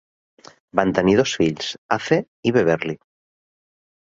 [0.79, 1.67] Van tenir dos fills,
[1.99, 2.19] Ace
[2.49, 2.97] i Beverly.